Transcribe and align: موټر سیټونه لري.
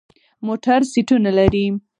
موټر 0.45 0.79
سیټونه 0.91 1.31
لري. 1.37 1.65